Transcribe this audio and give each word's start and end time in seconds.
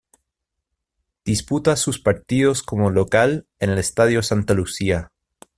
Disputa 1.25 1.75
sus 1.75 1.99
partidos 1.99 2.63
como 2.63 2.89
local 2.89 3.45
en 3.59 3.69
el 3.69 3.77
Estadio 3.77 4.23
Santa 4.23 4.55
Lucía. 4.55 5.11